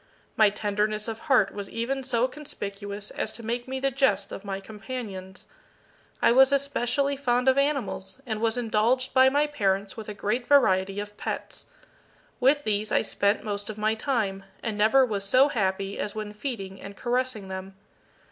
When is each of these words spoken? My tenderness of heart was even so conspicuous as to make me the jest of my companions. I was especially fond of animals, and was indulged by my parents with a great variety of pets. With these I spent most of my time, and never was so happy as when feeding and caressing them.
My 0.35 0.49
tenderness 0.49 1.07
of 1.07 1.19
heart 1.19 1.53
was 1.53 1.69
even 1.69 2.01
so 2.03 2.27
conspicuous 2.27 3.11
as 3.11 3.31
to 3.33 3.43
make 3.45 3.67
me 3.67 3.79
the 3.79 3.91
jest 3.91 4.31
of 4.31 4.43
my 4.43 4.59
companions. 4.59 5.45
I 6.23 6.31
was 6.31 6.51
especially 6.51 7.15
fond 7.15 7.47
of 7.47 7.55
animals, 7.55 8.19
and 8.25 8.41
was 8.41 8.57
indulged 8.57 9.13
by 9.13 9.29
my 9.29 9.45
parents 9.45 9.95
with 9.95 10.09
a 10.09 10.15
great 10.15 10.47
variety 10.47 10.99
of 10.99 11.17
pets. 11.17 11.67
With 12.39 12.63
these 12.63 12.91
I 12.91 13.03
spent 13.03 13.43
most 13.43 13.69
of 13.69 13.77
my 13.77 13.93
time, 13.93 14.43
and 14.63 14.75
never 14.75 15.05
was 15.05 15.23
so 15.23 15.49
happy 15.49 15.99
as 15.99 16.15
when 16.15 16.33
feeding 16.33 16.81
and 16.81 16.97
caressing 16.97 17.47
them. 17.47 17.75